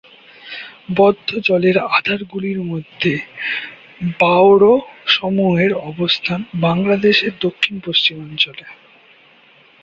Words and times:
বদ্ধ 0.95 1.29
জলের 1.39 1.77
আধারগুলির 1.89 2.59
মধ্যে 2.61 3.13
বাওড় 4.19 4.67
সমূহের 5.07 5.71
অবস্থান 5.91 6.39
বাংলাদেশের 6.61 7.33
দক্ষিণ 7.39 7.75
পশ্চিমাঞ্চলে। 7.79 8.65